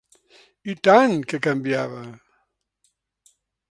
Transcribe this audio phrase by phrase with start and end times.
[0.73, 2.03] I tant que canviava!